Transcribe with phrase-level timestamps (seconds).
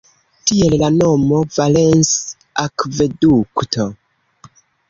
[0.51, 3.87] Tiel la nomo Valens-akvedukto.